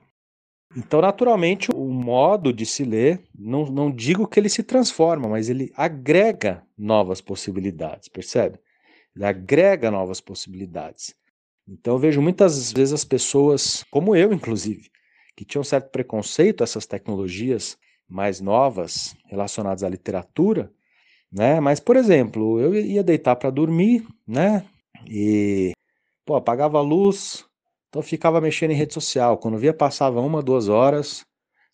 Então, 0.76 1.00
naturalmente, 1.00 1.70
o 1.72 1.84
modo 1.84 2.52
de 2.52 2.66
se 2.66 2.84
ler, 2.84 3.22
não, 3.32 3.64
não 3.66 3.90
digo 3.90 4.26
que 4.26 4.40
ele 4.40 4.48
se 4.48 4.62
transforma, 4.62 5.28
mas 5.28 5.48
ele 5.48 5.72
agrega 5.76 6.64
novas 6.76 7.20
possibilidades, 7.20 8.08
percebe? 8.08 8.58
Ele 9.14 9.24
agrega 9.24 9.90
novas 9.90 10.20
possibilidades. 10.20 11.14
Então, 11.68 11.94
eu 11.94 11.98
vejo 11.98 12.20
muitas 12.20 12.72
vezes 12.72 12.92
as 12.92 13.04
pessoas, 13.04 13.84
como 13.90 14.16
eu, 14.16 14.32
inclusive, 14.32 14.90
que 15.36 15.44
tinham 15.44 15.62
certo 15.62 15.90
preconceito 15.90 16.60
a 16.62 16.64
essas 16.64 16.86
tecnologias 16.86 17.78
mais 18.08 18.40
novas 18.40 19.16
relacionadas 19.26 19.84
à 19.84 19.88
literatura, 19.88 20.72
né? 21.32 21.60
Mas, 21.60 21.80
por 21.80 21.96
exemplo, 21.96 22.60
eu 22.60 22.74
ia 22.74 23.02
deitar 23.02 23.36
para 23.36 23.50
dormir, 23.50 24.06
né? 24.26 24.64
E, 25.08 25.72
pô, 26.24 26.34
apagava 26.36 26.78
a 26.78 26.82
luz, 26.82 27.44
então 27.94 28.02
ficava 28.02 28.40
mexendo 28.40 28.72
em 28.72 28.74
rede 28.74 28.92
social. 28.92 29.38
Quando 29.38 29.56
via, 29.56 29.72
passava 29.72 30.20
uma, 30.20 30.42
duas 30.42 30.68
horas 30.68 31.24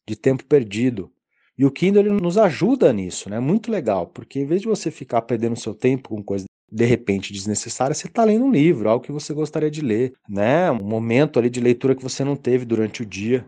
de 0.07 0.15
tempo 0.15 0.45
perdido. 0.45 1.11
E 1.57 1.65
o 1.65 1.71
Kindle 1.71 2.03
ele 2.03 2.11
nos 2.11 2.37
ajuda 2.37 2.93
nisso, 2.93 3.31
né? 3.31 3.41
Muito 3.41 3.73
legal, 3.73 4.07
porque 4.07 4.39
em 4.39 4.45
vez 4.45 4.61
de 4.61 4.69
você 4.69 4.91
ficar 4.91 5.23
perdendo 5.23 5.59
seu 5.59 5.75
tempo 5.75 6.11
com 6.11 6.23
coisas 6.23 6.47
de 6.71 6.85
repente 6.85 7.33
desnecessárias, 7.33 7.97
você 7.97 8.07
está 8.07 8.23
lendo 8.23 8.45
um 8.45 8.51
livro, 8.51 8.91
algo 8.91 9.03
que 9.03 9.11
você 9.11 9.33
gostaria 9.33 9.71
de 9.71 9.81
ler, 9.81 10.13
né? 10.29 10.71
Um 10.71 10.85
momento 10.85 11.39
ali 11.39 11.49
de 11.49 11.59
leitura 11.59 11.95
que 11.95 12.03
você 12.03 12.23
não 12.23 12.37
teve 12.37 12.67
durante 12.67 13.03
o 13.03 13.07
dia. 13.07 13.47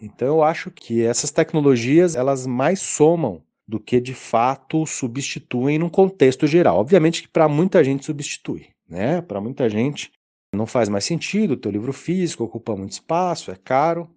Então 0.00 0.28
eu 0.28 0.42
acho 0.42 0.70
que 0.70 1.02
essas 1.02 1.30
tecnologias 1.30 2.16
elas 2.16 2.46
mais 2.46 2.80
somam 2.80 3.42
do 3.68 3.78
que 3.78 4.00
de 4.00 4.14
fato 4.14 4.86
substituem 4.86 5.78
num 5.78 5.90
contexto 5.90 6.46
geral. 6.46 6.78
Obviamente 6.78 7.20
que 7.20 7.28
para 7.28 7.48
muita 7.48 7.84
gente 7.84 8.06
substitui, 8.06 8.68
né? 8.88 9.20
Para 9.20 9.42
muita 9.42 9.68
gente 9.68 10.10
não 10.54 10.66
faz 10.66 10.88
mais 10.88 11.04
sentido, 11.04 11.56
teu 11.56 11.70
livro 11.70 11.92
físico 11.92 12.44
ocupa 12.44 12.76
muito 12.76 12.92
espaço, 12.92 13.50
é 13.50 13.56
caro, 13.56 14.08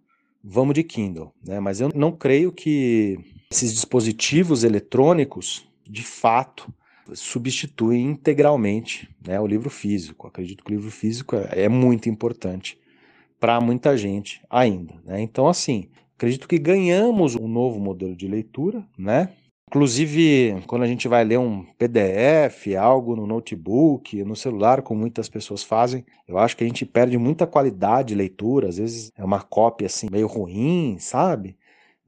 vamos 0.43 0.73
de 0.73 0.83
Kindle, 0.83 1.33
né? 1.45 1.59
Mas 1.59 1.81
eu 1.81 1.91
não 1.93 2.11
creio 2.11 2.51
que 2.51 3.19
esses 3.51 3.73
dispositivos 3.73 4.63
eletrônicos, 4.63 5.67
de 5.85 6.03
fato, 6.03 6.71
substituem 7.13 8.05
integralmente 8.05 9.09
né, 9.25 9.39
o 9.39 9.47
livro 9.47 9.69
físico. 9.69 10.27
Acredito 10.27 10.63
que 10.63 10.71
o 10.71 10.75
livro 10.75 10.91
físico 10.91 11.35
é, 11.35 11.63
é 11.63 11.69
muito 11.69 12.09
importante 12.09 12.77
para 13.39 13.61
muita 13.61 13.97
gente 13.97 14.41
ainda. 14.49 14.95
Né? 15.05 15.21
Então, 15.21 15.47
assim, 15.47 15.89
acredito 16.15 16.47
que 16.47 16.57
ganhamos 16.57 17.35
um 17.35 17.47
novo 17.47 17.79
modelo 17.79 18.15
de 18.15 18.27
leitura, 18.27 18.85
né? 18.97 19.31
Inclusive, 19.69 20.63
quando 20.65 20.83
a 20.83 20.87
gente 20.87 21.09
vai 21.09 21.25
ler 21.25 21.37
um 21.37 21.65
PDF, 21.77 22.73
algo 22.79 23.17
no 23.17 23.27
notebook, 23.27 24.23
no 24.23 24.33
celular, 24.35 24.81
como 24.81 25.01
muitas 25.01 25.27
pessoas 25.27 25.61
fazem, 25.61 26.05
eu 26.25 26.37
acho 26.37 26.55
que 26.55 26.63
a 26.63 26.67
gente 26.67 26.85
perde 26.85 27.17
muita 27.17 27.45
qualidade 27.45 28.09
de 28.09 28.15
leitura. 28.15 28.69
Às 28.69 28.77
vezes 28.77 29.11
é 29.17 29.23
uma 29.23 29.41
cópia 29.41 29.87
assim 29.87 30.07
meio 30.09 30.25
ruim, 30.25 30.97
sabe? 30.99 31.57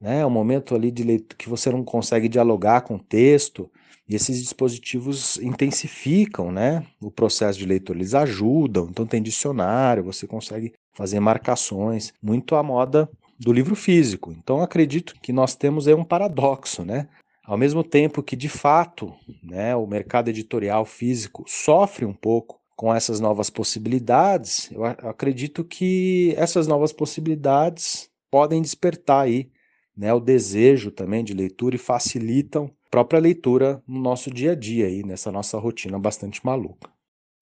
Né? 0.00 0.20
É 0.20 0.26
um 0.26 0.30
momento 0.30 0.74
ali 0.74 0.90
de 0.90 1.02
leitura 1.02 1.36
que 1.36 1.50
você 1.50 1.70
não 1.70 1.84
consegue 1.84 2.30
dialogar 2.30 2.80
com 2.80 2.94
o 2.94 2.98
texto. 2.98 3.70
E 4.08 4.14
esses 4.14 4.40
dispositivos 4.40 5.36
intensificam 5.36 6.50
né, 6.50 6.84
o 7.00 7.10
processo 7.10 7.58
de 7.58 7.66
leitura, 7.66 7.98
eles 7.98 8.14
ajudam. 8.14 8.88
Então, 8.90 9.06
tem 9.06 9.22
dicionário, 9.22 10.02
você 10.02 10.26
consegue 10.26 10.72
fazer 10.94 11.20
marcações, 11.20 12.12
muito 12.20 12.56
à 12.56 12.62
moda 12.62 13.08
do 13.38 13.52
livro 13.52 13.76
físico. 13.76 14.32
Então, 14.32 14.62
acredito 14.62 15.14
que 15.22 15.32
nós 15.32 15.54
temos 15.54 15.86
aí 15.86 15.94
um 15.94 16.02
paradoxo, 16.02 16.84
né? 16.84 17.06
Ao 17.50 17.58
mesmo 17.58 17.82
tempo 17.82 18.22
que, 18.22 18.36
de 18.36 18.48
fato, 18.48 19.12
né, 19.42 19.74
o 19.74 19.84
mercado 19.84 20.28
editorial 20.28 20.84
físico 20.84 21.42
sofre 21.48 22.04
um 22.04 22.12
pouco 22.14 22.60
com 22.76 22.94
essas 22.94 23.18
novas 23.18 23.50
possibilidades, 23.50 24.70
eu 24.70 24.84
acredito 24.84 25.64
que 25.64 26.32
essas 26.36 26.68
novas 26.68 26.92
possibilidades 26.92 28.08
podem 28.30 28.62
despertar 28.62 29.24
aí 29.24 29.50
né, 29.96 30.14
o 30.14 30.20
desejo 30.20 30.92
também 30.92 31.24
de 31.24 31.34
leitura 31.34 31.74
e 31.74 31.78
facilitam 31.78 32.70
a 32.86 32.88
própria 32.88 33.18
leitura 33.18 33.82
no 33.84 34.00
nosso 34.00 34.30
dia 34.30 34.52
a 34.52 34.54
dia, 34.54 34.86
aí, 34.86 35.02
nessa 35.02 35.32
nossa 35.32 35.58
rotina 35.58 35.98
bastante 35.98 36.46
maluca. 36.46 36.88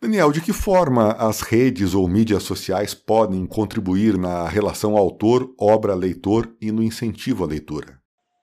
Daniel, 0.00 0.32
de 0.32 0.40
que 0.40 0.54
forma 0.54 1.12
as 1.18 1.42
redes 1.42 1.92
ou 1.92 2.08
mídias 2.08 2.44
sociais 2.44 2.94
podem 2.94 3.44
contribuir 3.44 4.16
na 4.16 4.48
relação 4.48 4.96
autor-obra-leitor 4.96 6.56
e 6.62 6.72
no 6.72 6.82
incentivo 6.82 7.44
à 7.44 7.46
leitura? 7.46 7.98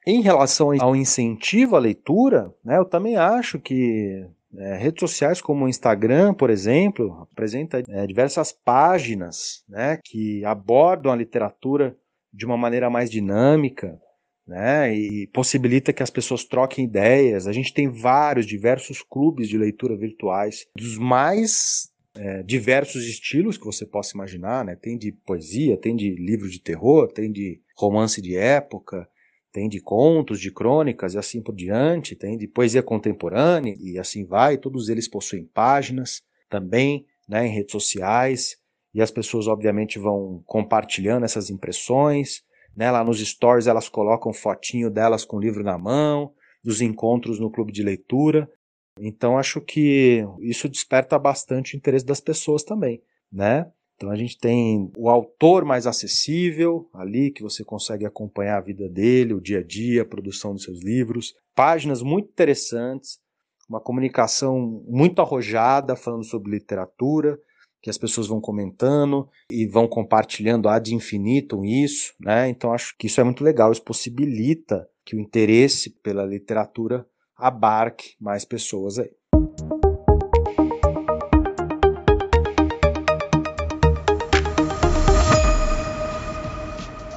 Em 0.06 0.22
relação 0.22 0.72
ao 0.80 0.96
incentivo 0.96 1.76
à 1.76 1.80
leitura, 1.80 2.54
né, 2.64 2.78
eu 2.78 2.86
também 2.86 3.16
acho 3.16 3.60
que 3.60 4.26
é, 4.58 4.78
redes 4.78 5.00
sociais 5.00 5.42
como 5.42 5.66
o 5.66 5.70
Instagram, 5.70 6.34
por 6.34 6.50
exemplo, 6.50 7.28
apresenta 7.32 7.82
é, 7.88 8.06
diversas 8.06 8.52
páginas 8.52 9.64
né, 9.68 10.00
que 10.04 10.46
abordam 10.46 11.12
a 11.12 11.16
literatura 11.16 11.98
de 12.32 12.46
uma 12.46 12.58
maneira 12.58 12.90
mais 12.90 13.10
dinâmica 13.10 14.00
né, 14.48 14.94
e 14.94 15.28
possibilita 15.28 15.92
que 15.92 16.04
as 16.04 16.10
pessoas 16.10 16.44
troquem 16.44 16.86
ideias. 16.86 17.48
A 17.48 17.52
gente 17.52 17.74
tem 17.74 17.90
vários, 17.90 18.46
diversos 18.46 19.02
clubes 19.02 19.50
de 19.50 19.58
leitura 19.58 19.98
virtuais 19.98 20.68
dos 20.76 20.98
mais 20.98 21.90
é, 22.16 22.44
diversos 22.44 23.06
estilos 23.06 23.58
que 23.58 23.66
você 23.66 23.86
possa 23.86 24.16
imaginar. 24.16 24.64
Né? 24.64 24.76
Tem 24.76 24.98
de 24.98 25.12
poesia, 25.12 25.78
tem 25.78 25.96
de 25.96 26.12
livro 26.12 26.50
de 26.50 26.60
terror, 26.60 27.12
tem 27.12 27.32
de 27.32 27.60
romance 27.76 28.22
de 28.22 28.38
época, 28.38 29.10
tem 29.56 29.70
de 29.70 29.80
contos, 29.80 30.42
de 30.42 30.52
crônicas 30.52 31.14
e 31.14 31.18
assim 31.18 31.42
por 31.42 31.56
diante, 31.56 32.14
tem 32.14 32.38
de 32.38 32.46
poesia 32.46 32.84
contemporânea 32.84 33.74
e 33.80 33.98
assim 33.98 34.26
vai. 34.26 34.58
Todos 34.58 34.90
eles 34.90 35.08
possuem 35.08 35.46
páginas 35.46 36.22
também 36.50 37.06
né, 37.26 37.48
em 37.48 37.52
redes 37.52 37.72
sociais 37.72 38.58
e 38.94 39.02
as 39.02 39.12
pessoas 39.12 39.48
obviamente 39.48 39.98
vão 39.98 40.44
compartilhando 40.46 41.24
essas 41.24 41.50
impressões. 41.50 42.44
Né, 42.76 42.92
lá 42.92 43.02
nos 43.02 43.26
stories 43.26 43.66
elas 43.66 43.88
colocam 43.88 44.34
fotinho 44.34 44.92
delas 44.92 45.24
com 45.24 45.38
o 45.38 45.40
livro 45.40 45.64
na 45.64 45.78
mão, 45.78 46.34
dos 46.62 46.82
encontros 46.82 47.40
no 47.40 47.50
clube 47.50 47.72
de 47.72 47.82
leitura. 47.82 48.52
Então 49.00 49.38
acho 49.38 49.62
que 49.62 50.22
isso 50.42 50.68
desperta 50.68 51.18
bastante 51.18 51.76
o 51.76 51.78
interesse 51.78 52.06
das 52.06 52.20
pessoas 52.20 52.62
também, 52.62 53.02
né? 53.32 53.72
Então 53.96 54.12
a 54.12 54.16
gente 54.16 54.38
tem 54.38 54.92
o 54.98 55.10
autor 55.10 55.64
mais 55.64 55.88
acessível 55.88 56.90
ali, 56.94 57.32
que 57.32 57.42
você 57.42 57.64
consegue 57.64 58.06
acompanhar 58.06 58.58
a 58.58 58.62
vida 58.62 58.90
dele, 58.90 59.34
o 59.34 59.42
dia 59.42 59.60
a 59.60 59.64
dia, 59.64 60.02
a 60.02 60.06
produção 60.06 60.54
dos 60.54 60.64
seus 60.64 60.84
livros, 60.84 61.34
páginas 61.56 62.02
muito 62.02 62.30
interessantes, 62.30 63.20
uma 63.70 63.80
comunicação 63.80 64.84
muito 64.88 65.22
arrojada 65.22 65.96
falando 65.96 66.24
sobre 66.24 66.52
literatura, 66.52 67.40
que 67.82 67.90
as 67.90 67.98
pessoas 67.98 68.28
vão 68.28 68.42
comentando 68.42 69.30
e 69.50 69.66
vão 69.66 69.88
compartilhando 69.88 70.68
ad 70.68 70.94
infinitum 70.94 71.64
isso, 71.64 72.14
né? 72.20 72.50
Então 72.50 72.74
acho 72.74 72.96
que 72.98 73.08
isso 73.08 73.22
é 73.22 73.24
muito 73.24 73.44
legal, 73.44 73.72
isso 73.72 73.84
possibilita 73.84 74.88
que 75.06 75.16
o 75.16 75.20
interesse 75.20 75.92
pela 76.02 76.26
literatura 76.26 77.08
abarque 77.38 78.16
mais 78.20 78.44
pessoas 78.44 78.98
aí. 78.98 79.12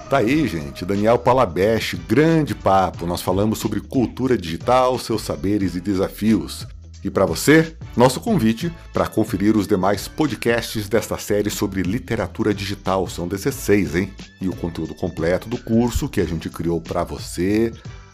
Tá 0.08 0.18
aí, 0.18 0.48
gente. 0.48 0.86
Daniel 0.86 1.18
Palabeste, 1.18 1.94
grande 1.94 2.54
papo. 2.54 3.04
Nós 3.04 3.20
falamos 3.20 3.58
sobre 3.58 3.78
cultura 3.78 4.38
digital, 4.38 4.98
seus 4.98 5.20
saberes 5.20 5.74
e 5.74 5.82
desafios. 5.82 6.66
E 7.04 7.10
para 7.10 7.26
você, 7.26 7.76
nosso 7.94 8.18
convite 8.18 8.72
para 8.90 9.06
conferir 9.06 9.54
os 9.54 9.66
demais 9.66 10.08
podcasts 10.08 10.88
desta 10.88 11.18
série 11.18 11.50
sobre 11.50 11.82
literatura 11.82 12.54
digital. 12.54 13.06
São 13.06 13.28
16, 13.28 13.96
hein? 13.96 14.12
E 14.40 14.48
o 14.48 14.56
conteúdo 14.56 14.94
completo 14.94 15.46
do 15.46 15.58
curso 15.58 16.08
que 16.08 16.22
a 16.22 16.26
gente 16.26 16.48
criou 16.48 16.80
para 16.80 17.04
você, 17.04 17.70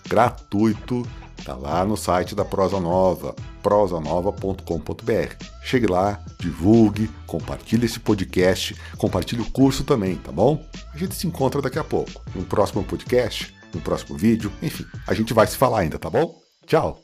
gratuito 0.09 1.07
Tá 1.45 1.55
lá 1.55 1.85
no 1.85 1.97
site 1.97 2.35
da 2.35 2.45
Prosa 2.45 2.79
Nova, 2.79 3.35
prosanova.com.br. 3.63 5.45
Chegue 5.63 5.87
lá, 5.87 6.23
divulgue, 6.39 7.11
compartilhe 7.27 7.87
esse 7.87 7.99
podcast, 7.99 8.77
compartilhe 8.97 9.43
o 9.43 9.51
curso 9.51 9.85
também, 9.85 10.17
tá 10.17 10.31
bom? 10.31 10.65
A 10.93 10.99
gente 10.99 11.15
se 11.15 11.27
encontra 11.27 11.63
daqui 11.63 11.79
a 11.79 11.85
pouco, 11.85 12.23
no 12.35 12.45
próximo 12.45 12.85
podcast, 12.85 13.55
no 13.75 13.81
próximo 13.81 14.17
vídeo, 14.17 14.53
enfim, 14.63 14.87
a 15.07 15.15
gente 15.15 15.35
vai 15.35 15.47
se 15.47 15.57
falar 15.57 15.81
ainda, 15.81 15.99
tá 15.99 16.09
bom? 16.09 16.35
Tchau! 16.67 17.03